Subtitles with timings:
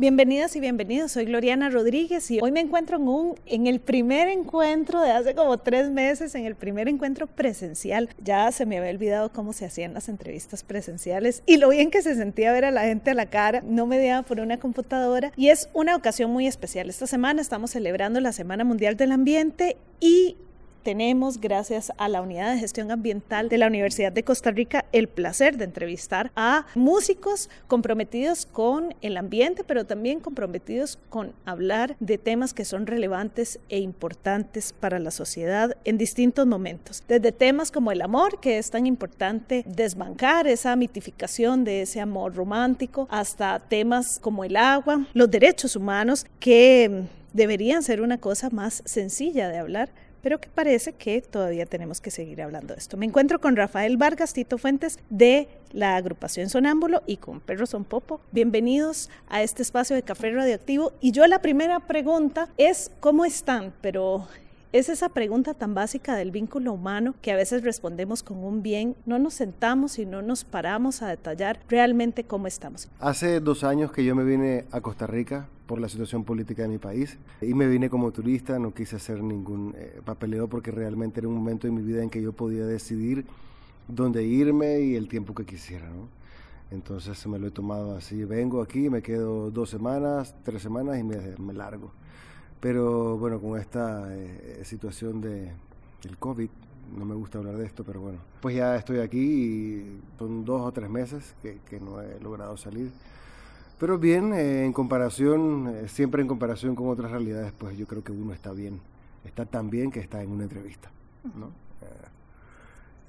[0.00, 4.28] Bienvenidas y bienvenidos, soy Gloriana Rodríguez y hoy me encuentro en, un, en el primer
[4.28, 8.08] encuentro de hace como tres meses, en el primer encuentro presencial.
[8.24, 12.00] Ya se me había olvidado cómo se hacían las entrevistas presenciales y lo bien que
[12.00, 15.48] se sentía ver a la gente a la cara, no mediada por una computadora y
[15.48, 16.88] es una ocasión muy especial.
[16.88, 20.38] Esta semana estamos celebrando la Semana Mundial del Ambiente y
[20.82, 25.08] tenemos, gracias a la Unidad de Gestión Ambiental de la Universidad de Costa Rica, el
[25.08, 32.18] placer de entrevistar a músicos comprometidos con el ambiente, pero también comprometidos con hablar de
[32.18, 37.02] temas que son relevantes e importantes para la sociedad en distintos momentos.
[37.06, 42.34] Desde temas como el amor, que es tan importante desbancar esa mitificación de ese amor
[42.34, 48.82] romántico, hasta temas como el agua, los derechos humanos, que deberían ser una cosa más
[48.84, 49.90] sencilla de hablar
[50.22, 52.96] pero que parece que todavía tenemos que seguir hablando de esto.
[52.96, 57.84] Me encuentro con Rafael Vargas, Tito Fuentes de la agrupación Sonámbulo y con Perro Son
[57.84, 58.20] Popo.
[58.32, 60.92] Bienvenidos a este espacio de Café Radioactivo.
[61.00, 63.72] Y yo la primera pregunta es, ¿cómo están?
[63.80, 64.26] Pero
[64.72, 68.94] es esa pregunta tan básica del vínculo humano que a veces respondemos con un bien,
[69.04, 72.88] no nos sentamos y no nos paramos a detallar realmente cómo estamos.
[73.00, 76.68] Hace dos años que yo me vine a Costa Rica por la situación política de
[76.68, 81.20] mi país y me vine como turista, no quise hacer ningún eh, papeleo porque realmente
[81.20, 83.26] era un momento en mi vida en que yo podía decidir
[83.88, 85.88] dónde irme y el tiempo que quisiera.
[85.88, 86.08] ¿no?
[86.70, 91.02] Entonces me lo he tomado así, vengo aquí, me quedo dos semanas, tres semanas y
[91.02, 91.92] me, me largo.
[92.60, 95.52] Pero bueno, con esta eh, situación de,
[96.02, 96.50] del COVID,
[96.96, 100.60] no me gusta hablar de esto, pero bueno, pues ya estoy aquí y son dos
[100.62, 102.90] o tres meses que, que no he logrado salir.
[103.80, 108.04] Pero bien, eh, en comparación, eh, siempre en comparación con otras realidades, pues yo creo
[108.04, 108.78] que uno está bien.
[109.24, 110.90] Está tan bien que está en una entrevista.
[111.34, 111.50] ¿no?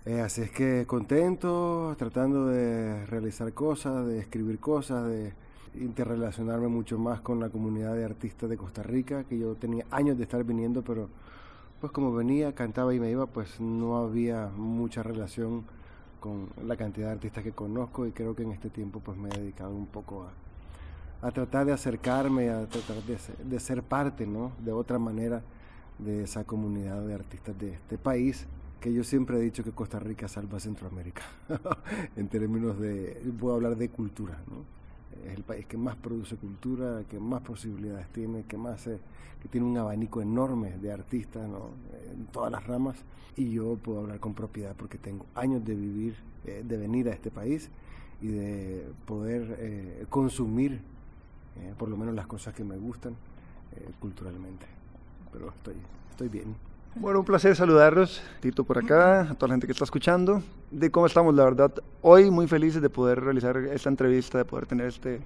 [0.06, 5.34] Eh, así es que contento, tratando de realizar cosas, de escribir cosas, de
[5.76, 10.18] interrelacionarme mucho más con la comunidad de artistas de Costa Rica, que yo tenía años
[10.18, 11.10] de estar viniendo, pero
[11.80, 15.64] pues como venía, cantaba y me iba, pues no había mucha relación
[16.20, 19.30] con la cantidad de artistas que conozco y creo que en este tiempo pues me
[19.30, 24.52] he dedicado un poco a, a tratar de acercarme, a tratar de ser, parte, ¿no?
[24.60, 25.42] De otra manera
[25.98, 28.46] de esa comunidad de artistas de este país,
[28.80, 31.24] que yo siempre he dicho que Costa Rica salva Centroamérica,
[32.16, 34.81] en términos de, puedo hablar de cultura, ¿no?
[35.26, 39.68] Es el país que más produce cultura, que más posibilidades tiene, que más que tiene
[39.68, 41.70] un abanico enorme de artistas ¿no?
[42.12, 42.98] en todas las ramas.
[43.36, 47.14] Y yo puedo hablar con propiedad porque tengo años de vivir, eh, de venir a
[47.14, 47.70] este país
[48.22, 50.82] y de poder eh, consumir
[51.58, 53.14] eh, por lo menos las cosas que me gustan
[53.76, 54.66] eh, culturalmente.
[55.32, 55.76] Pero estoy,
[56.12, 56.56] estoy bien.
[56.96, 60.44] Bueno, un placer saludarlos, Tito por acá, a toda la gente que está escuchando.
[60.72, 61.72] De cómo estamos, la verdad,
[62.02, 65.22] hoy muy felices de poder realizar esta entrevista, de poder tener este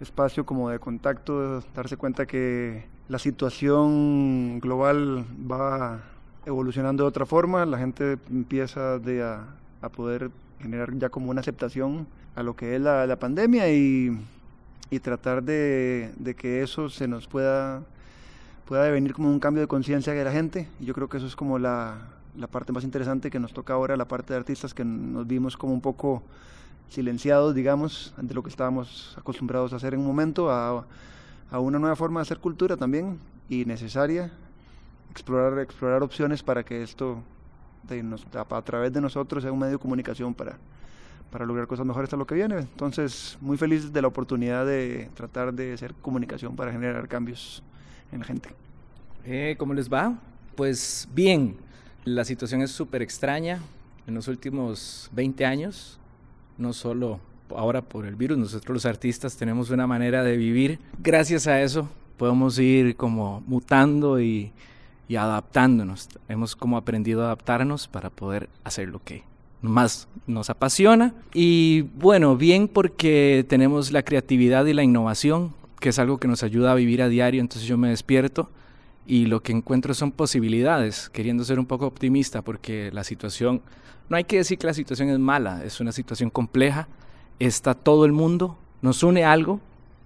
[0.00, 6.00] espacio como de contacto, darse cuenta que la situación global va
[6.46, 9.44] evolucionando de otra forma, la gente empieza de a,
[9.80, 10.30] a poder
[10.60, 14.18] generar ya como una aceptación a lo que es la, pandemia y
[14.90, 17.82] y tratar de, que eso se nos pueda,
[18.68, 20.68] pueda devenir como un cambio de conciencia de la gente.
[20.78, 21.96] Y yo creo que eso es como la,
[22.36, 25.56] la, parte más interesante que nos toca ahora, la parte de artistas que nos vimos
[25.56, 26.22] como un poco
[26.90, 30.84] silenciados, digamos, ante lo que estábamos acostumbrados a hacer en un momento, a,
[31.50, 33.18] a una nueva forma de hacer cultura también
[33.48, 34.30] y necesaria,
[35.10, 37.22] explorar, explorar opciones para que esto
[37.88, 40.58] de nos, a, través de nosotros sea un medio de comunicación para,
[41.30, 42.58] para lograr cosas mejores a lo que viene.
[42.58, 47.62] Entonces, muy feliz de la oportunidad de tratar de hacer comunicación para generar cambios
[48.12, 48.50] en la gente.
[49.24, 50.18] Eh, ¿Cómo les va?
[50.56, 51.56] Pues bien,
[52.04, 53.60] la situación es súper extraña.
[54.06, 55.98] En los últimos 20 años,
[56.56, 57.20] no solo
[57.54, 60.78] ahora por el virus, nosotros los artistas tenemos una manera de vivir.
[60.98, 61.88] Gracias a eso
[62.18, 64.52] podemos ir como mutando y,
[65.08, 66.08] y adaptándonos.
[66.28, 69.22] Hemos como aprendido a adaptarnos para poder hacer lo que
[69.62, 71.14] más nos apasiona.
[71.32, 76.42] Y bueno, bien porque tenemos la creatividad y la innovación, que es algo que nos
[76.42, 78.50] ayuda a vivir a diario, entonces yo me despierto
[79.06, 83.62] y lo que encuentro son posibilidades, queriendo ser un poco optimista porque la situación,
[84.08, 86.88] no hay que decir que la situación es mala, es una situación compleja,
[87.38, 89.60] está todo el mundo, nos une algo,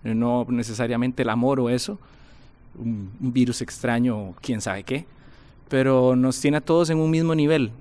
[0.04, 1.98] no necesariamente el amor o eso,
[2.78, 5.06] un, virus extraño o quién sabe qué,
[5.68, 7.72] pero nos tiene a todos en un mismo nivel,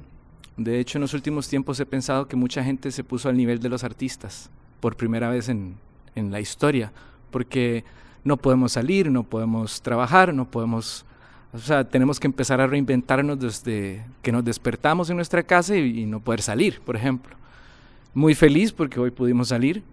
[0.57, 3.59] De hecho, en los últimos tiempos he pensado que mucha gente se puso al nivel
[3.59, 4.49] de los artistas
[4.79, 5.75] por primera vez en,
[6.15, 6.91] en la historia,
[7.31, 7.83] porque
[8.23, 11.05] no podemos salir, no podemos trabajar, no podemos...
[11.53, 16.01] O sea, tenemos que empezar a reinventarnos desde que nos despertamos en nuestra casa y,
[16.01, 17.35] y no poder salir, por ejemplo.
[18.13, 19.83] Muy feliz porque hoy pudimos salir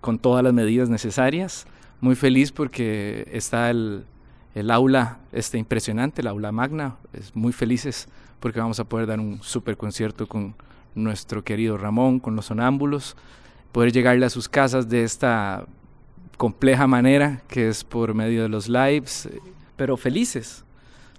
[0.00, 1.66] con todas las medidas necesarias.
[2.00, 4.04] Muy feliz porque está el,
[4.54, 6.96] el aula este, impresionante, el aula magna.
[7.12, 8.08] Es muy felices
[8.40, 10.54] porque vamos a poder dar un super concierto con
[10.94, 13.16] nuestro querido Ramón, con los sonámbulos,
[13.72, 15.66] poder llegarle a sus casas de esta
[16.36, 19.28] compleja manera que es por medio de los lives,
[19.76, 20.64] pero felices.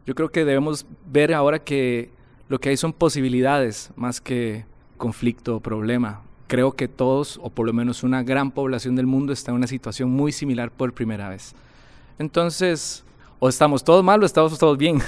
[0.05, 2.09] Yo creo que debemos ver ahora que
[2.47, 4.65] lo que hay son posibilidades más que
[4.97, 6.21] conflicto o problema.
[6.47, 9.67] Creo que todos, o por lo menos una gran población del mundo, está en una
[9.67, 11.55] situación muy similar por primera vez.
[12.19, 13.03] Entonces,
[13.39, 15.01] o estamos todos mal o estamos todos bien,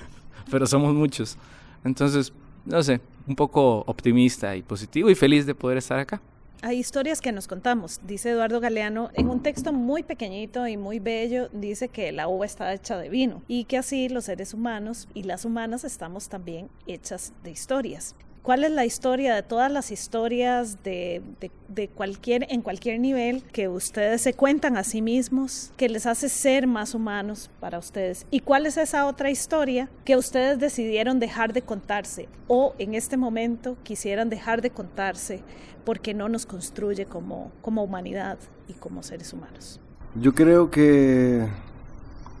[0.50, 1.38] pero somos muchos.
[1.82, 2.32] Entonces,
[2.66, 6.20] no sé, un poco optimista y positivo y feliz de poder estar acá.
[6.64, 11.00] Hay historias que nos contamos, dice Eduardo Galeano, en un texto muy pequeñito y muy
[11.00, 15.08] bello, dice que la uva está hecha de vino y que así los seres humanos
[15.12, 18.14] y las humanas estamos también hechas de historias.
[18.42, 23.44] ¿Cuál es la historia de todas las historias de, de, de, cualquier, en cualquier nivel
[23.52, 28.26] que ustedes se cuentan a sí mismos, que les hace ser más humanos para ustedes?
[28.32, 33.16] ¿Y cuál es esa otra historia que ustedes decidieron dejar de contarse o en este
[33.16, 35.44] momento quisieran dejar de contarse
[35.84, 39.78] porque no nos construye como, como humanidad y como seres humanos?
[40.16, 41.46] Yo creo que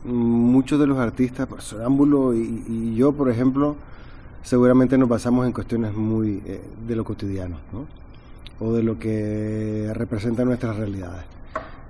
[0.02, 3.76] muchos de los artistas, por Sonámbulo y, y yo, por ejemplo,
[4.42, 7.86] seguramente nos basamos en cuestiones muy eh, de lo cotidiano, ¿no?
[8.60, 11.24] o de lo que representa nuestras realidades.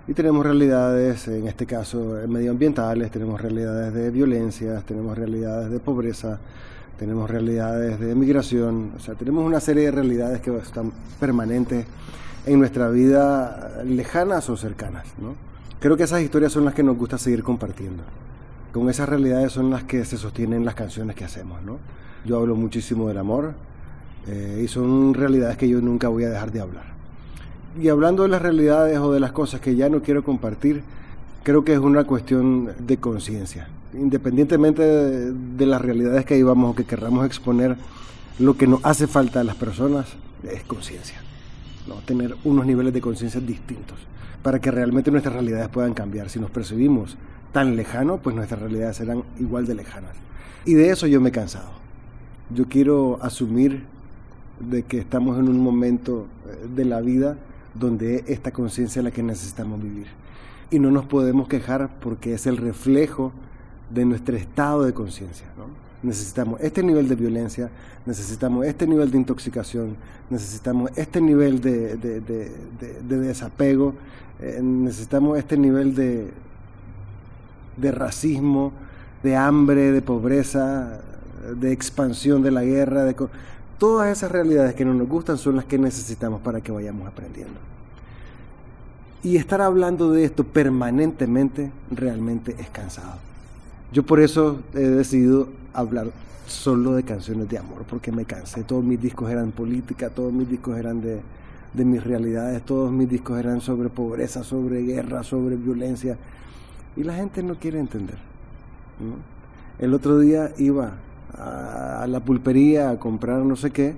[0.09, 6.41] Y tenemos realidades, en este caso medioambientales, tenemos realidades de violencia, tenemos realidades de pobreza,
[6.99, 11.87] tenemos realidades de migración, o sea, tenemos una serie de realidades que están permanentes
[12.47, 15.07] en nuestra vida, lejanas o cercanas.
[15.19, 15.35] ¿no?
[15.79, 18.03] Creo que esas historias son las que nos gusta seguir compartiendo.
[18.73, 21.63] Con esas realidades son las que se sostienen las canciones que hacemos.
[21.63, 21.79] ¿no?
[22.25, 23.55] Yo hablo muchísimo del amor
[24.29, 26.85] eh, y son realidades que yo nunca voy a dejar de hablar.
[27.81, 30.83] Y hablando de las realidades o de las cosas que ya no quiero compartir,
[31.43, 33.69] creo que es una cuestión de conciencia.
[33.95, 37.77] Independientemente de, de, las realidades que vivamos o que querramos exponer,
[38.39, 40.07] lo que nos hace falta a las personas
[40.45, 41.21] es conciencia.
[41.89, 41.97] ¿no?
[41.97, 43.99] Tener unos niveles de conciencia distintos
[44.43, 46.31] para que realmente nuestras realidades puedan cambiar.
[46.31, 47.17] Si nos percibimos
[47.53, 50.13] tan lejanos, pues nuestras realidades serán igual de lejanas.
[50.65, 51.83] Y de eso yo me he cansado
[52.51, 53.85] yo quiero asumir
[54.61, 57.37] de que estamos en un momento eh, de la vida
[57.75, 60.07] donde esta conciencia es la que necesitamos vivir.
[60.71, 63.33] Y no nos podemos quejar porque es el reflejo
[63.91, 65.47] de nuestro estado de conciencia.
[66.03, 67.71] Necesitamos este nivel de violencia,
[68.07, 69.97] necesitamos este nivel de intoxicación,
[70.31, 72.51] necesitamos este nivel de, de, de,
[73.09, 73.95] de desapego,
[74.41, 78.73] eh, necesitamos este nivel de racismo,
[79.23, 81.01] de hambre, de pobreza,
[81.43, 83.17] de expansión de la guerra, de
[83.79, 87.59] todas esas realidades que no nos gustan son las que necesitamos para que vayamos aprendiendo.
[89.25, 93.15] Y estar hablando de esto permanentemente realmente es cansado.
[93.93, 96.09] Yo por eso he decidido hablar
[96.47, 98.65] solo de canciones de amor, porque me cansé.
[98.65, 101.21] Todos mis discos eran política, todos mis discos eran de,
[101.73, 106.17] de mis realidades, todos mis discos eran sobre pobreza, sobre guerra, sobre violencia.
[106.97, 108.19] Y la gente no quiere entender.
[109.79, 110.93] El otro día iba
[111.39, 113.95] a, la pulpería a comprar no sé qué,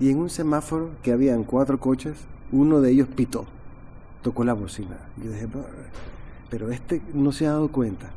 [0.00, 2.16] y en un semáforo que habían cuatro coches,
[2.50, 3.46] uno de ellos pitó,
[4.22, 4.96] tocó la bocina.
[5.22, 5.48] Yo dije,
[6.50, 8.10] pero este no se ha dado cuenta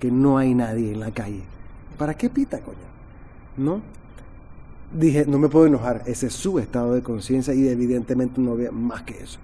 [0.00, 1.42] que no hay nadie en la calle.
[1.98, 2.76] ¿Para qué pita, coño?
[3.56, 3.80] ¿No?
[4.92, 8.70] Dije, no me puedo enojar, ese es su estado de conciencia y evidentemente no había
[8.70, 9.38] más que eso.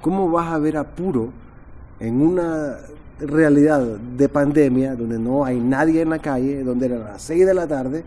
[0.00, 1.30] ¿Cómo vas a ver apuro
[2.00, 2.76] en una
[3.20, 7.54] realidad de pandemia, donde no hay nadie en la calle, donde eran las 6 de
[7.54, 8.04] la tarde,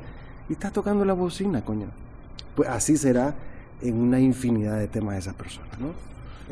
[0.47, 1.87] y está tocando la bocina, coño.
[2.55, 3.33] Pues así será
[3.81, 5.87] en una infinidad de temas de esa persona, ¿no?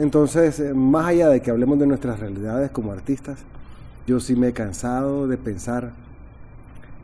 [0.02, 3.40] Entonces, eh, más allá de que hablemos de nuestras realidades como artistas,
[4.06, 5.92] yo sí me he cansado de pensar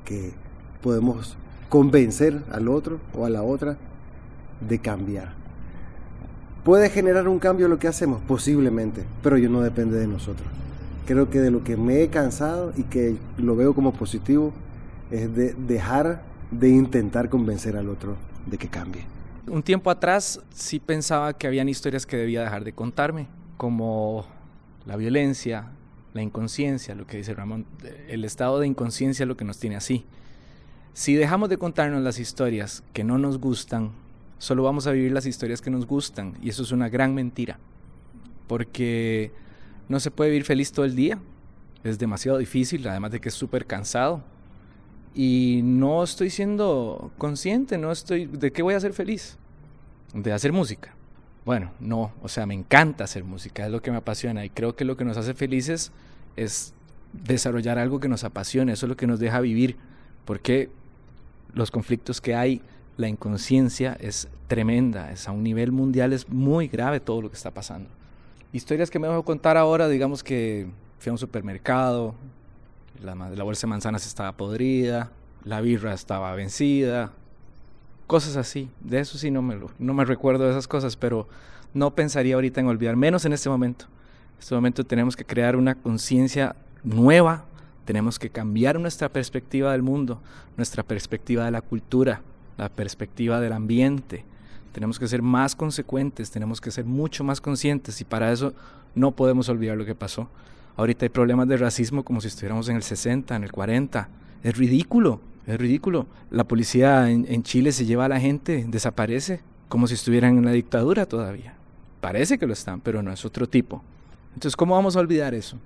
[0.06, 0.32] que
[0.82, 1.36] podemos
[1.70, 3.78] convencer al otro o a la otra
[4.68, 5.34] de cambiar.
[6.64, 8.22] ¿Puede generar un cambio lo que hacemos?
[8.28, 10.48] Posiblemente, pero yo no depende de nosotros
[11.06, 14.54] creo que de lo que me he cansado y que lo veo como positivo
[15.12, 19.06] es de dejar de intentar convencer al otro de que cambie.
[19.48, 24.26] Un tiempo atrás sí pensaba que habían historias que debía dejar de contarme, como
[24.86, 25.72] la violencia,
[26.14, 27.66] la inconsciencia, lo que dice Ramón,
[28.08, 30.06] el estado de inconsciencia lo que nos tiene así.
[30.94, 33.92] Si dejamos de contarnos las historias que no nos gustan,
[34.38, 36.36] solo vamos a vivir las historias que nos gustan.
[36.42, 37.58] Y eso es una gran mentira.
[38.48, 39.32] Porque
[39.90, 41.20] no se puede vivir feliz todo el día.
[41.84, 44.24] Es demasiado difícil, además de que es súper cansado.
[45.14, 48.26] Y no estoy siendo consciente, no estoy...
[48.26, 49.38] ¿De qué voy a ser feliz?
[50.14, 50.94] De hacer música.
[51.46, 54.76] Bueno, no, o sea, me encanta hacer música, es lo que me apasiona y creo
[54.76, 55.92] que lo que nos hace felices
[56.38, 56.74] es
[57.12, 59.76] desarrollar algo que nos apasione, eso es lo que nos deja vivir,
[60.24, 60.70] porque
[61.54, 62.62] los conflictos que hay,
[62.96, 67.36] la inconsciencia es tremenda, es a un nivel mundial, es muy grave todo lo que
[67.36, 67.90] está pasando.
[68.54, 70.68] Historias que me dejo contar ahora, digamos que
[71.00, 72.14] fui a un supermercado,
[73.04, 75.12] la, bolsa de manzanas estaba podrida,
[75.44, 77.12] la birra estaba vencida,
[78.06, 78.70] cosas así.
[78.80, 81.28] De eso sí no me, no me recuerdo de esas cosas, pero
[81.74, 83.86] no pensaría ahorita en olvidar, menos en este momento.
[84.36, 87.46] En este momento tenemos que crear una conciencia nueva,
[87.86, 90.22] tenemos que cambiar nuestra perspectiva del mundo,
[90.58, 92.22] nuestra perspectiva de la cultura,
[92.58, 94.26] la perspectiva del ambiente.
[94.74, 98.54] Tenemos que ser más consecuentes, tenemos que ser mucho más conscientes y para eso
[98.96, 100.28] no podemos olvidar lo que pasó.
[100.76, 104.10] Ahorita hay problemas de racismo como si estuviéramos en el 60, en el 40.
[104.44, 105.22] Es ridículo.
[105.46, 106.08] Es ridículo.
[106.32, 110.52] La policía en, Chile se lleva a la gente, desaparece, como si estuvieran en la
[110.52, 111.54] dictadura todavía.
[112.02, 113.84] Parece que lo están, pero no es otro tipo.
[114.34, 115.58] Entonces, ¿cómo vamos a olvidar eso?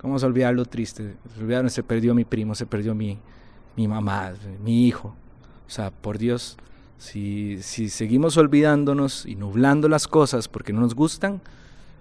[0.00, 1.14] ¿Cómo vamos a olvidar lo triste?
[1.36, 3.18] Se se perdió mi primo, se perdió mi,
[3.74, 5.14] mi mamá, mi hijo.
[5.66, 6.56] O sea, por Dios,
[6.98, 11.40] si, si seguimos olvidándonos y nublando las cosas porque no nos gustan,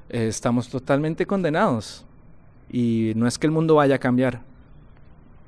[0.09, 2.05] eh, estamos totalmente condenados.
[2.69, 4.41] Y no es que el mundo vaya a cambiar,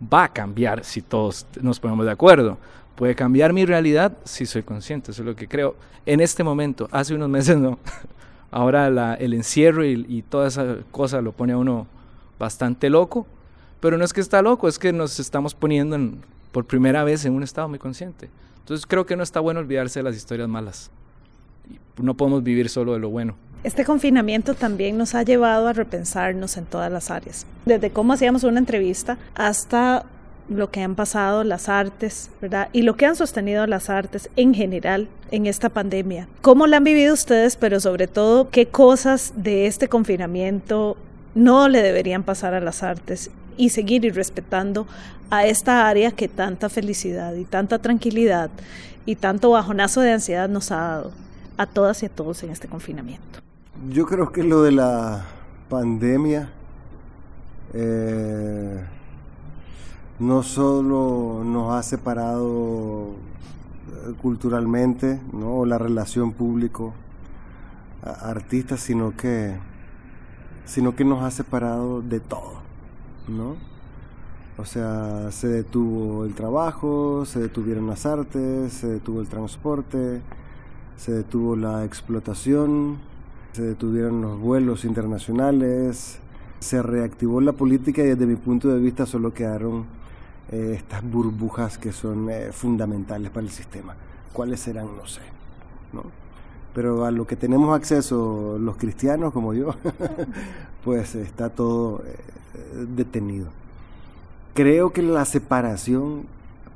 [0.01, 2.57] va a cambiar si todos nos ponemos de acuerdo.
[2.95, 5.75] Puede cambiar mi realidad si soy consciente, eso es lo que creo.
[6.05, 7.79] En este momento, hace unos meses no.
[8.51, 11.85] Ahora el encierro y, toda esa cosa lo pone a uno
[12.39, 13.27] bastante loco,
[13.81, 15.97] pero no es que está loco, es que nos estamos poniendo
[16.51, 18.29] por primera vez en un estado muy consciente.
[18.59, 20.91] Entonces creo que no está bueno olvidarse de las historias malas.
[22.01, 23.35] No podemos vivir solo de lo bueno.
[23.63, 28.43] Este confinamiento también nos ha llevado a repensarnos en todas las áreas, desde cómo hacíamos
[28.43, 30.05] una entrevista hasta
[30.49, 32.69] lo que han pasado las artes, ¿verdad?
[32.71, 36.27] Y lo que han sostenido las artes en general en esta pandemia.
[36.41, 40.95] ¿Cómo la han vivido ustedes, pero sobre todo qué cosas de este confinamiento
[41.35, 44.87] no le deberían pasar a las artes y seguir y respetando
[45.29, 48.49] a esta área que tanta felicidad y tanta tranquilidad
[49.05, 51.11] y tanto bajonazo de ansiedad nos ha dado
[51.57, 53.39] a todas y a todos en este confinamiento?
[53.91, 55.25] Yo creo que lo de la
[55.69, 56.49] pandemia
[57.73, 58.83] eh,
[60.19, 65.65] no solo nos ha separado eh, culturalmente, ¿no?
[65.65, 69.55] la relación público-artista, sino que,
[70.65, 72.61] sino que nos ha separado de todo,
[73.27, 73.55] ¿no?
[74.57, 80.21] O sea, se detuvo el trabajo, se detuvieron las artes, se detuvo el transporte,
[80.97, 82.97] se detuvo la explotación,
[83.53, 86.19] se detuvieron los vuelos internacionales,
[86.59, 89.85] se reactivó la política y desde mi punto de vista solo quedaron
[90.51, 93.95] eh, estas burbujas que son eh, fundamentales para el sistema.
[94.33, 94.87] ¿Cuáles serán?
[94.97, 95.21] No sé.
[95.93, 96.03] ¿no?
[96.73, 99.75] Pero a lo que tenemos acceso los cristianos como yo,
[100.87, 103.47] pues está todo eh, detenido.
[104.53, 106.23] Creo que la separación,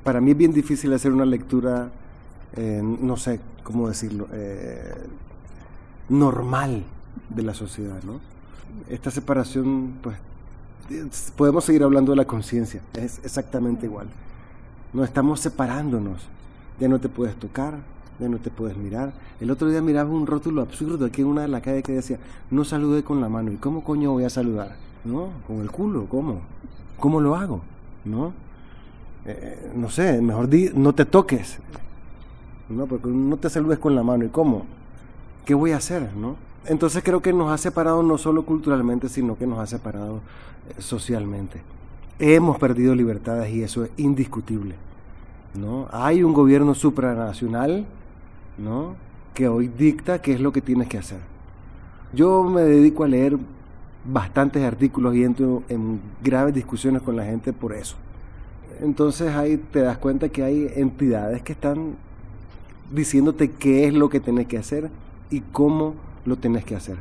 [0.03, 1.89] para mí es bien difícil hacer una lectura,
[2.57, 4.27] no sé cómo decirlo,
[6.09, 6.83] normal
[7.29, 8.19] de la sociedad, ¿no?
[8.89, 10.17] Esta separación, pues,
[11.37, 14.07] podemos seguir hablando de la conciencia, es exactamente igual.
[14.91, 16.21] No estamos separándonos,
[16.81, 17.75] ya no te puedes tocar,
[18.29, 19.13] no te puedes mirar.
[19.39, 22.17] El otro día miraba un rótulo absurdo aquí en una de las calles que decía,
[22.49, 23.51] no salude con la mano.
[23.51, 24.75] ¿Y cómo coño voy a saludar?
[25.03, 25.29] ¿No?
[25.47, 26.41] Con el culo, ¿cómo?
[26.99, 27.61] ¿Cómo lo hago?
[28.05, 28.33] ¿No?
[29.25, 31.59] Eh, no sé, mejor di, no te toques.
[32.69, 34.23] No, porque no te saludes con la mano.
[34.25, 34.65] ¿Y cómo?
[35.45, 36.09] ¿qué voy a hacer?
[36.15, 36.35] ¿no?
[36.65, 40.17] Entonces creo que nos ha separado no solo culturalmente, sino que nos ha separado
[40.69, 41.61] eh, socialmente.
[42.19, 44.75] Hemos perdido libertades y eso es indiscutible.
[45.55, 45.87] ¿no?
[45.91, 47.85] Hay un gobierno supranacional
[49.33, 51.19] que hoy dicta qué es lo que tienes que hacer.
[52.13, 53.37] Yo me dedico a leer
[54.05, 57.95] bastantes artículos y entro en graves discusiones con la gente por eso.
[58.81, 61.95] Entonces ahí te das cuenta que hay entidades que están
[62.91, 64.89] diciéndote qué es lo que tienes que hacer
[65.29, 66.97] y cómo lo tenés que hacer.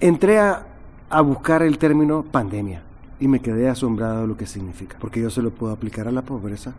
[0.00, 0.66] Entré a,
[1.24, 2.82] buscar el término pandemia
[3.20, 6.12] y me quedé asombrado de lo que significa, porque yo se lo puedo aplicar a
[6.12, 6.74] la pobreza,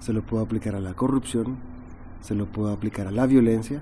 [0.00, 1.56] se lo puedo aplicar a la corrupción,
[2.22, 3.80] se lo puedo aplicar a la violencia,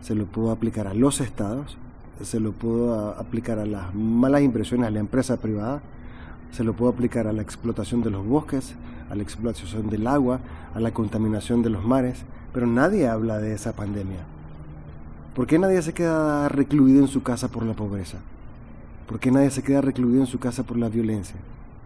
[0.00, 1.76] se lo puedo aplicar a los estados,
[2.22, 5.82] se lo puedo aplicar a las malas impresiones a la empresa privada
[6.52, 8.74] se lo puedo aplicar a la explotación de los bosques,
[9.08, 10.40] a la explotación del agua,
[10.74, 12.22] a la contaminación de los mares,
[12.52, 14.20] pero nadie habla de esa pandemia.
[15.34, 18.18] ¿Por qué nadie se queda recluido en su casa por la pobreza?
[19.06, 21.36] ¿Por qué nadie se queda recluido en su casa por la violencia?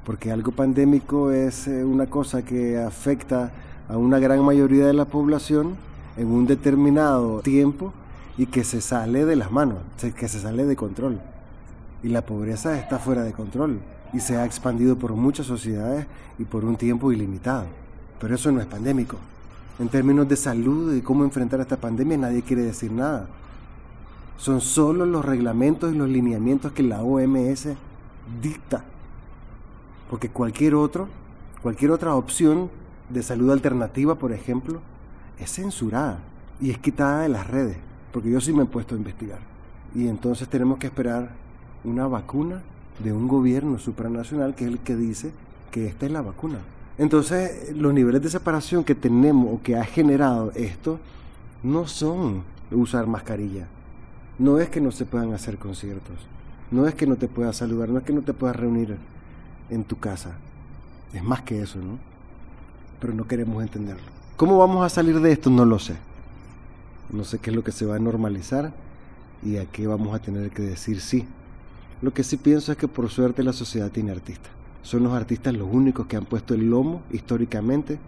[0.04, 3.52] Porque algo pandémico es eh, una cosa que afecta
[3.88, 5.76] a una gran mayoría de la población
[6.16, 7.92] en un determinado tiempo
[8.36, 9.78] y que se sale de las manos,
[10.16, 11.20] que se sale de control.
[12.02, 13.80] Y la pobreza está fuera de control
[14.12, 16.06] y se ha expandido por muchas sociedades
[16.38, 17.66] y por un tiempo ilimitado.
[18.20, 19.16] Pero eso no es pandémico.
[19.78, 23.26] En términos de salud y cómo enfrentar esta pandemia nadie quiere decir nada.
[24.36, 27.68] Son solo los reglamentos y los lineamientos que la OMS
[28.40, 28.84] dicta.
[30.10, 31.08] Porque cualquier otro,
[31.62, 32.70] cualquier otra opción
[33.08, 34.80] de salud alternativa, por ejemplo,
[35.38, 36.18] es censurada
[36.60, 37.76] y es quitada de las redes.
[38.12, 39.40] Porque yo sí me he puesto a investigar.
[39.94, 41.30] Y entonces tenemos que esperar
[41.84, 42.62] una vacuna
[43.02, 45.32] de un gobierno supranacional que es el que dice
[45.70, 46.58] que esta es la vacuna.
[46.96, 51.00] Entonces, los niveles de separación que tenemos o que ha generado esto
[51.62, 53.66] no son usar mascarilla.
[54.38, 56.16] No es que no se puedan hacer conciertos.
[56.70, 58.96] No es que no te puedas saludar, no es que no te puedas reunir
[59.70, 60.32] en tu casa.
[61.12, 61.98] Es más que eso, ¿no?
[63.04, 64.02] Pero no queremos entenderlo.
[64.38, 65.50] ¿Cómo vamos a salir de esto?
[65.50, 65.94] No lo sé.
[67.12, 68.72] No sé qué es lo que se va a normalizar
[69.42, 71.26] y a qué vamos a tener que decir sí.
[72.00, 74.50] Lo que sí pienso es que por suerte la sociedad tiene artistas.
[74.82, 77.98] Son los artistas los únicos que han puesto el lomo históricamente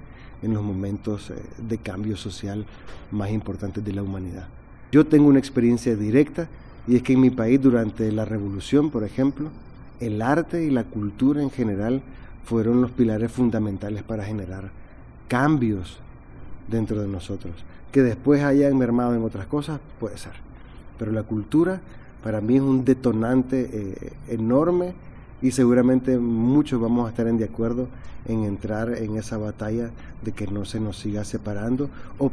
[0.41, 2.65] en los momentos eh, de cambio social
[3.11, 4.49] más importantes de la humanidad.
[4.93, 6.49] Yo tengo una experiencia directa
[6.88, 9.50] y es que en mi país durante la revolución, por ejemplo,
[10.00, 12.00] el arte y la cultura en general
[12.47, 14.86] fueron los pilares fundamentales para generar
[15.28, 15.99] cambios
[16.68, 17.54] dentro de nosotros.
[17.92, 20.33] Que después hayan mermado en otras cosas, puede ser.
[20.99, 21.80] Pero la cultura
[22.23, 24.95] para mí es un detonante eh, enorme
[25.42, 27.88] y seguramente muchos vamos a estar en de acuerdo
[28.26, 29.90] en entrar en esa batalla
[30.23, 32.30] de que no se nos siga separando o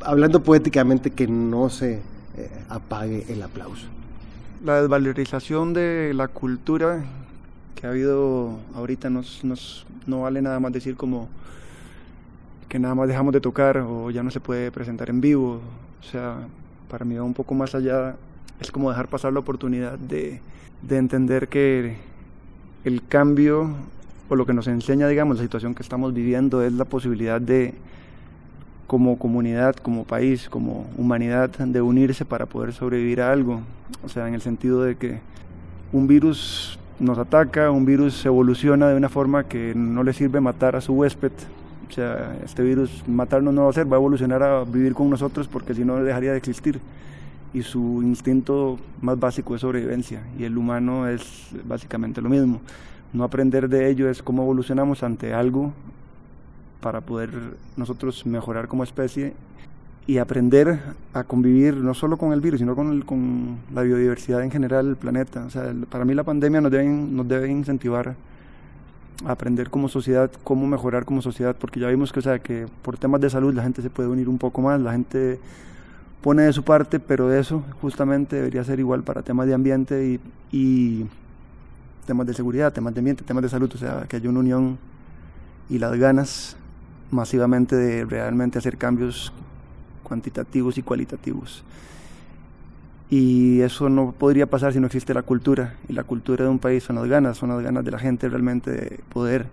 [0.00, 1.94] hablando poéticamente que no se
[2.36, 3.86] eh, apague el aplauso.
[4.64, 7.04] La desvalorización de la cultura
[7.74, 11.28] que ha habido ahorita nos, nos, no vale nada más decir como
[12.68, 15.60] que nada más dejamos de tocar o ya no se puede presentar en vivo.
[16.00, 16.36] O sea,
[16.90, 18.16] para mí va un poco más allá
[18.60, 20.40] es como dejar pasar la oportunidad de,
[20.82, 21.96] de entender que
[22.84, 23.70] el cambio
[24.28, 27.74] o lo que nos enseña, digamos, la situación que estamos viviendo es la posibilidad de,
[28.86, 33.60] como comunidad, como país, como humanidad, de unirse para poder sobrevivir a algo.
[34.02, 35.20] O sea, en el sentido de que
[35.92, 40.76] un virus nos ataca, un virus evoluciona de una forma que no le sirve matar
[40.76, 41.32] a su huésped.
[41.88, 45.10] O sea, este virus matarnos no va a ser, va a evolucionar a vivir con
[45.10, 46.80] nosotros porque si no dejaría de existir
[47.52, 52.60] y su instinto más básico es sobrevivencia y el humano es básicamente lo mismo.
[53.12, 55.72] No aprender de ello es cómo evolucionamos ante algo
[56.80, 57.30] para poder
[57.76, 59.34] nosotros mejorar como especie
[60.06, 60.78] y aprender
[61.14, 64.86] a convivir no solo con el virus, sino con, el, con la biodiversidad en general
[64.86, 65.44] del planeta.
[65.46, 68.14] O sea, para mí la pandemia nos nos debe incentivar
[69.24, 72.66] a aprender como sociedad cómo mejorar como sociedad, porque ya vimos que, o sea, que
[72.82, 75.38] por temas de salud la gente se puede unir un poco más, la gente
[76.20, 81.06] pone de su parte, pero eso justamente debería ser igual para temas de ambiente y,
[82.06, 84.78] temas de seguridad, temas de ambiente, temas de salud, o sea, que haya una unión
[85.70, 86.56] y las ganas
[87.10, 89.32] masivamente de realmente hacer cambios
[90.04, 91.64] cuantitativos y cualitativos.
[93.10, 95.74] Y eso no podría pasar si no existe la cultura.
[95.88, 98.28] Y la cultura de un país son las ganas, son las ganas de la gente
[98.28, 99.46] realmente de poder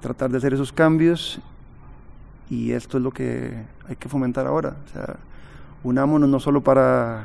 [0.00, 1.40] tratar de hacer esos cambios.
[2.48, 3.54] Y esto es lo que
[3.88, 4.76] hay que fomentar ahora.
[4.86, 5.16] O sea,
[5.84, 7.24] unámonos no solo para,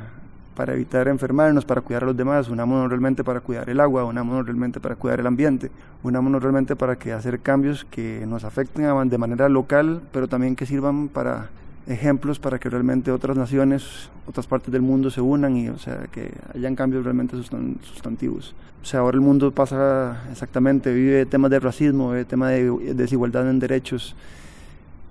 [0.55, 4.45] para evitar enfermarnos, para cuidar a los demás, unámonos realmente para cuidar el agua, unámonos
[4.45, 5.71] realmente para cuidar el ambiente,
[6.03, 10.65] unámonos realmente para que hacer cambios que nos afecten de manera local, pero también que
[10.65, 11.49] sirvan para
[11.87, 16.07] ejemplos para que realmente otras naciones, otras partes del mundo se unan y o sea
[16.11, 18.55] que hayan cambios realmente sustantivos.
[18.81, 23.49] O sea, ahora el mundo pasa exactamente, vive temas de racismo, vive temas de desigualdad
[23.49, 24.15] en derechos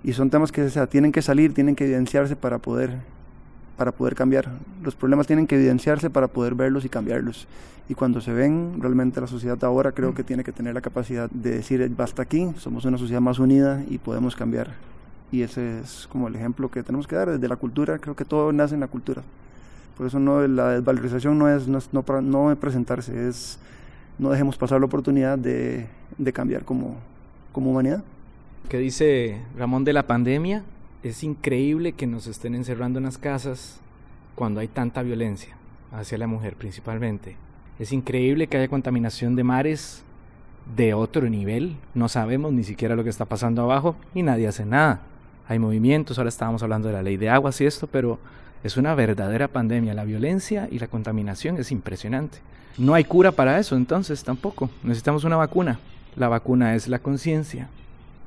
[0.03, 2.99] y son temas que o sea, tienen que salir, tienen que evidenciarse para poder
[3.77, 4.49] para poder cambiar.
[4.83, 7.49] Los problemas tienen que evidenciarse para poder verlos y cambiarlos.
[7.89, 10.15] Y cuando se ven, realmente la sociedad ahora creo mm.
[10.15, 13.83] que tiene que tener la capacidad de decir, basta aquí, somos una sociedad más unida
[13.89, 14.94] y podemos cambiar.
[15.33, 17.99] Y ese es como el ejemplo que tenemos que dar desde la cultura.
[17.99, 19.23] Creo que todo nace en la cultura.
[19.97, 23.59] Por eso no, la desvalorización no es no, no, para, no presentarse, es
[24.19, 25.87] no dejemos pasar la oportunidad de,
[26.19, 26.97] de cambiar como,
[27.53, 28.03] como humanidad.
[28.69, 30.65] ¿Qué dice Ramón de la pandemia?
[31.05, 33.79] es increíble que nos estén encerrando en las casas
[34.35, 35.55] cuando hay tanta violencia
[35.93, 37.37] hacia la mujer principalmente.
[37.79, 40.03] Es increíble que haya contaminación de mares
[40.75, 41.77] de otro nivel.
[41.93, 45.03] No sabemos ni siquiera lo que está pasando abajo y nadie hace nada.
[45.49, 48.19] Hay movimientos, ahora estábamos hablando de la ley de aguas y esto, pero
[48.63, 49.95] es una verdadera pandemia.
[49.95, 52.39] La violencia y la contaminación es impresionante.
[52.79, 54.71] No hay cura para eso, entonces tampoco.
[54.83, 55.79] Necesitamos una vacuna.
[56.17, 57.69] La vacuna es la conciencia.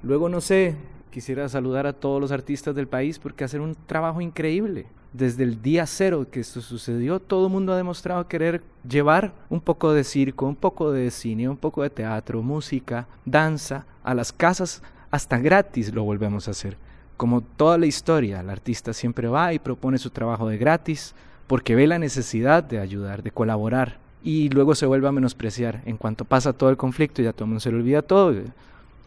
[0.04, 0.76] Luego, no sé,
[1.10, 4.86] quisiera saludar a todos los artistas del país porque hacen un trabajo increíble.
[5.12, 9.60] Desde el día cero que esto sucedió, todo el mundo ha demostrado querer llevar un
[9.60, 14.32] poco de circo, un poco de cine, un poco de teatro, música, danza a las
[14.32, 16.78] casas, hasta gratis lo volvemos a hacer.
[17.18, 21.16] Como toda la historia, el artista siempre va y propone su trabajo de gratis
[21.48, 25.82] porque ve la necesidad de ayudar, de colaborar y luego se vuelve a menospreciar.
[25.86, 28.34] En cuanto pasa todo el conflicto ya todo el mundo se le olvida todo,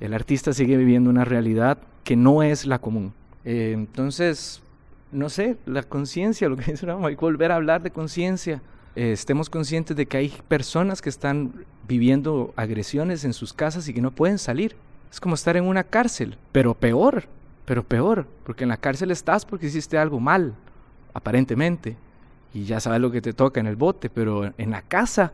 [0.01, 3.12] el artista sigue viviendo una realidad que no es la común.
[3.44, 4.62] Eh, entonces,
[5.12, 8.62] no sé, la conciencia, lo que dice hay que volver a hablar de conciencia.
[8.96, 11.53] Eh, estemos conscientes de que hay personas que están
[11.87, 14.75] viviendo agresiones en sus casas y que no pueden salir.
[15.12, 17.25] Es como estar en una cárcel, pero peor,
[17.70, 20.54] pero peor, porque en la cárcel estás porque hiciste algo mal,
[21.14, 21.96] aparentemente,
[22.52, 25.33] y ya sabes lo que te toca en el bote, pero en la casa,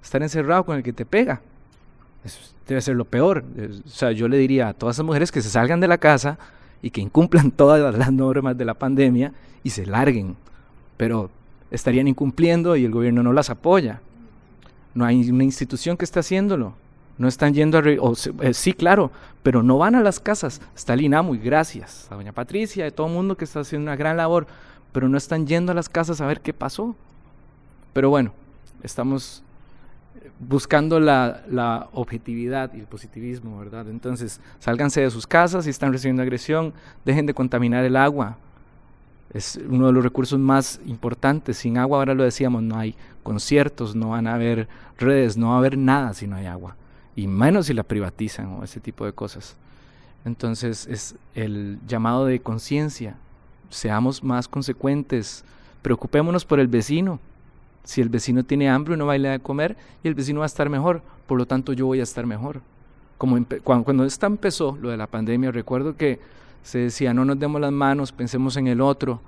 [0.00, 1.40] estar encerrado con el que te pega,
[2.68, 3.42] debe ser lo peor.
[3.84, 6.38] O sea, yo le diría a todas esas mujeres que se salgan de la casa
[6.80, 9.32] y que incumplan todas las normas de la pandemia
[9.64, 10.36] y se larguen,
[10.96, 11.28] pero
[11.72, 14.00] estarían incumpliendo y el gobierno no las apoya.
[14.94, 16.76] No hay una institución que esté haciéndolo.
[17.16, 17.82] No están yendo a...
[18.00, 19.10] O, eh, sí, claro,
[19.42, 20.60] pero no van a las casas.
[20.74, 23.96] Está el INAMU gracias a doña Patricia a todo el mundo que está haciendo una
[23.96, 24.46] gran labor,
[24.92, 26.96] pero no están yendo a las casas a ver qué pasó.
[27.92, 28.32] Pero bueno,
[28.82, 29.42] estamos
[30.40, 33.88] buscando la, la, objetividad y el positivismo, ¿verdad?
[33.88, 36.72] Entonces, sálganse de sus casas si están recibiendo agresión,
[37.04, 38.38] dejen de contaminar el agua.
[39.32, 41.58] Es uno de los recursos más importantes.
[41.58, 45.54] Sin agua, ahora lo decíamos, no hay conciertos, no van a haber redes, no va
[45.54, 46.76] a haber nada si no hay agua
[47.16, 49.56] y menos si la privatizan o ese tipo de cosas.
[50.24, 53.16] Entonces es el llamado de conciencia,
[53.70, 55.44] seamos más consecuentes,
[55.82, 57.20] preocupémonos por el vecino.
[57.82, 60.46] Si el vecino tiene hambre, uno va a ir comer y el vecino va a
[60.46, 62.62] estar mejor, por lo tanto yo voy a estar mejor.
[63.18, 66.18] Cuando, cuando esta empezó lo de la pandemia, recuerdo que
[66.62, 69.20] se decía, no nos demos las manos, pensemos en el otro,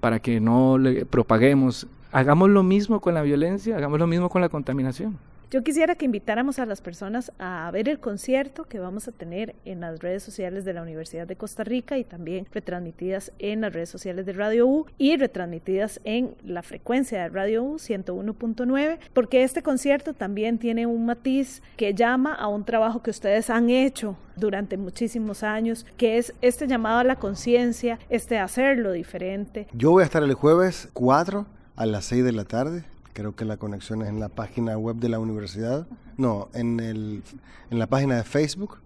[0.00, 1.88] para que no le propaguemos.
[2.12, 5.18] Hagamos lo mismo con la violencia, hagamos lo mismo con la contaminación.
[5.50, 9.54] Yo quisiera que invitáramos a las personas a ver el concierto que vamos a tener
[9.64, 13.72] en las redes sociales de la Universidad de Costa Rica y también retransmitidas en las
[13.72, 19.42] redes sociales de Radio U y retransmitidas en la frecuencia de Radio U 101.9, porque
[19.42, 24.18] este concierto también tiene un matiz que llama a un trabajo que ustedes han hecho
[24.36, 29.66] durante muchísimos años, que es este llamado a la conciencia, este hacerlo diferente.
[29.72, 32.84] Yo voy a estar el jueves 4 a las 6 de la tarde
[33.18, 37.24] creo que la conexión es en la página web de la universidad, no, en, el,
[37.68, 38.78] en la página de Facebook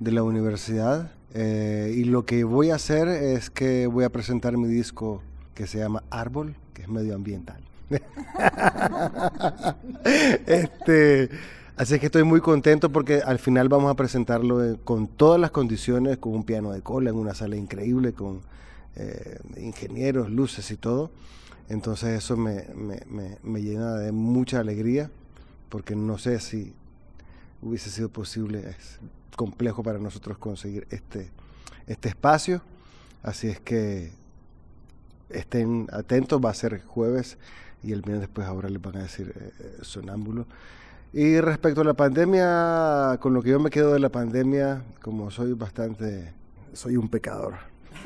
[0.00, 1.12] de la universidad.
[1.34, 5.20] Eh, y lo que voy a hacer es que voy a presentar mi disco
[5.54, 7.62] que se llama Árbol, que es medioambiental.
[10.46, 11.28] este,
[11.76, 15.50] así que estoy muy contento porque al final vamos a presentarlo eh, con todas las
[15.50, 18.40] condiciones, con un piano de cola, en una sala increíble, con
[18.96, 21.10] eh, ingenieros, luces y todo.
[21.72, 22.66] Entonces eso me,
[23.42, 25.10] me, llena de mucha alegría
[25.70, 26.74] porque no sé si
[27.62, 29.00] hubiese sido posible, es
[29.36, 31.30] complejo para nosotros conseguir este,
[31.86, 32.60] este espacio,
[33.22, 34.12] así es que
[35.30, 37.38] estén atentos, va a ser jueves
[37.82, 40.44] y el viernes después ahora les van a decir eh, eh, sonámbulo.
[41.14, 45.30] Y respecto a la pandemia, con lo que yo me quedo de la pandemia, como
[45.30, 46.34] soy bastante,
[46.74, 47.54] soy un pecador.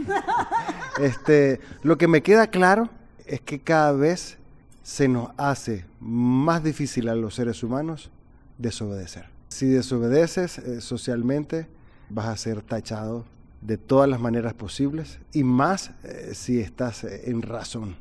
[1.01, 2.91] este, lo que me queda claro
[3.27, 4.39] es que cada vez
[4.83, 8.11] se nos hace más difícil a los seres humanos
[8.59, 9.27] desobedecer.
[9.49, 11.67] Si desobedeces eh, socialmente,
[12.09, 13.25] vas a ser tachado
[13.61, 17.97] de todas las maneras posibles y más eh, si estás eh, en razón.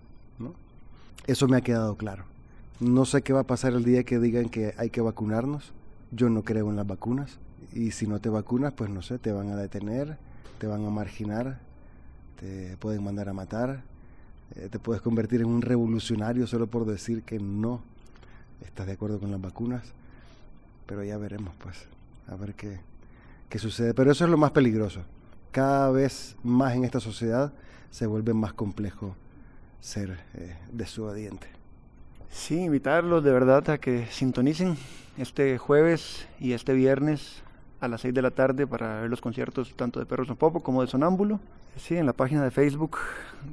[1.27, 2.23] Eso me ha quedado claro.
[2.79, 5.73] No sé qué va a pasar el día que digan que hay que vacunarnos.
[6.11, 7.39] Yo no creo en las vacunas.
[7.73, 10.17] Y si no te vacunas, pues no sé, te van a detener,
[10.59, 11.57] te van a marginar,
[12.39, 13.81] te pueden mandar a matar,
[14.55, 17.81] eh, te puedes convertir en un revolucionario solo por decir que no
[18.65, 19.93] estás de acuerdo con las vacunas.
[20.85, 21.87] Pero ya veremos, pues,
[22.27, 22.79] a ver qué,
[23.49, 23.93] qué sucede.
[23.93, 25.01] Pero eso es lo más peligroso.
[25.51, 27.53] Cada vez más en esta sociedad
[27.89, 29.15] se vuelve más complejo
[29.79, 31.47] ser eh, desobediente.
[32.29, 34.77] Sí, invitarlos de verdad a que sintonicen
[35.17, 37.41] este jueves y este viernes
[37.85, 40.61] a las 6 de la tarde para ver los conciertos tanto de Perros en Popo
[40.61, 41.39] como de Sonámbulo.
[41.77, 42.97] Sí, en la página de Facebook,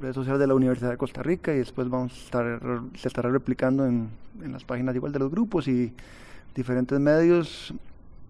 [0.01, 2.59] redes sociales de la Universidad de Costa Rica y después vamos a estar,
[2.95, 4.09] se estará replicando en,
[4.43, 5.93] en las páginas igual de los grupos y
[6.55, 7.73] diferentes medios.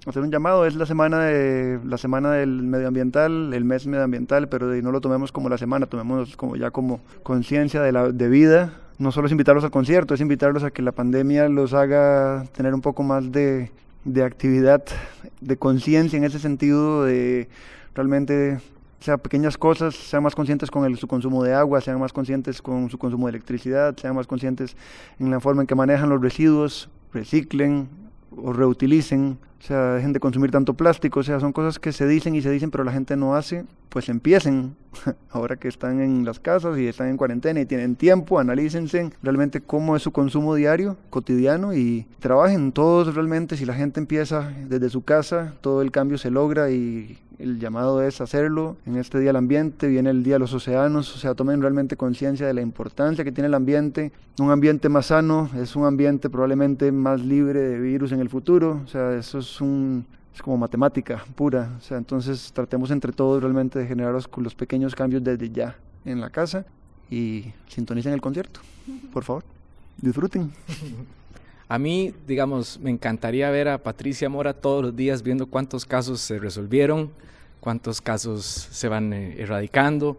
[0.05, 0.65] hacer un llamado.
[0.65, 5.31] Es la semana, de, la semana del medioambiental, el mes medioambiental, pero no lo tomemos
[5.31, 8.73] como la semana, tomemos como ya como conciencia de, la, de vida.
[8.99, 12.73] No solo es invitarlos al concierto, es invitarlos a que la pandemia los haga tener
[12.73, 13.71] un poco más de,
[14.05, 14.83] de actividad,
[15.41, 17.47] de conciencia en ese sentido, de
[17.95, 18.59] realmente
[18.99, 22.61] sea pequeñas cosas, sean más conscientes con el, su consumo de agua, sean más conscientes
[22.61, 24.77] con su consumo de electricidad, sean más conscientes
[25.19, 27.89] en la forma en que manejan los residuos, reciclen
[28.35, 32.07] o reutilicen, o sea, dejen de consumir tanto plástico, o sea, son cosas que se
[32.07, 34.75] dicen y se dicen, pero la gente no hace, pues empiecen,
[35.31, 39.61] ahora que están en las casas y están en cuarentena y tienen tiempo, analícense realmente
[39.61, 44.89] cómo es su consumo diario, cotidiano y trabajen todos realmente, si la gente empieza desde
[44.89, 48.77] su casa, todo el cambio se logra y el llamado es hacerlo.
[48.85, 51.97] En este día del ambiente viene el día de los océanos, o sea, tomen realmente
[51.97, 54.11] conciencia de la importancia que tiene el ambiente.
[54.39, 58.81] Un ambiente más sano es un ambiente probablemente más libre de virus en el futuro,
[58.83, 63.41] o sea, eso es un es como matemática pura, o sea, entonces tratemos entre todos
[63.41, 66.65] realmente de generar los, los pequeños cambios desde ya en la casa
[67.09, 68.59] y sintonicen el concierto,
[69.11, 69.43] por favor.
[69.97, 70.51] Disfruten.
[71.67, 76.21] A mí, digamos, me encantaría ver a Patricia Mora todos los días viendo cuántos casos
[76.21, 77.11] se resolvieron,
[77.59, 80.17] cuántos casos se van eh, erradicando.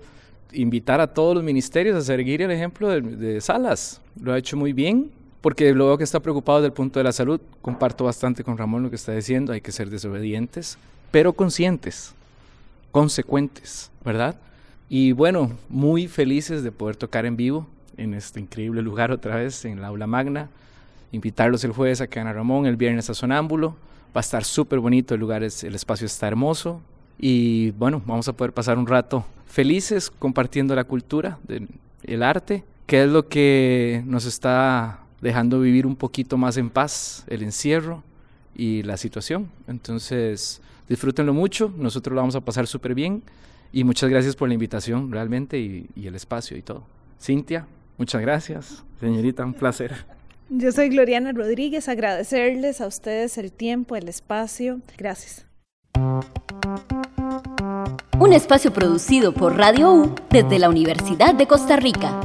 [0.53, 4.01] Invitar a todos los ministerios a seguir el ejemplo de, Salas.
[4.21, 5.11] Lo ha hecho muy bien,
[5.45, 7.39] porque lo veo que está preocupado desde el punto de la salud.
[7.61, 10.79] Comparto bastante con Ramón lo que está diciendo, hay que ser desobedientes,
[11.11, 12.15] pero conscientes,
[12.93, 14.37] consecuentes, ¿verdad?
[14.89, 17.67] Y bueno, muy felices de poder tocar en vivo
[17.99, 20.49] en este increíble lugar otra vez, en la aula magna
[21.13, 23.77] invitarlos el jueves a Cana Ramón, el viernes a Sonámbulo.
[24.17, 26.81] Va a estar súper bonito, el lugar es, el espacio está hermoso.
[27.19, 31.37] Y bueno, vamos a poder pasar un rato felices compartiendo la cultura,
[32.03, 37.25] el arte, que es lo que nos está dejando vivir un poquito más en paz,
[37.29, 38.03] el encierro
[38.55, 39.49] y la situación.
[39.67, 43.23] Entonces, disfrútenlo mucho, nosotros lo vamos a pasar súper bien
[43.73, 46.85] y muchas gracias por la invitación realmente y, y el espacio y todo.
[47.19, 48.85] Cintia, muchas gracias.
[49.01, 50.05] Señorita, un placer.
[50.51, 54.83] Yo soy Gloriana Rodríguez, agradecerles a ustedes el tiempo, el espacio.
[54.99, 55.47] Gracias.
[58.21, 62.21] Un espacio producido por Radio U desde la Universidad de Costa Rica.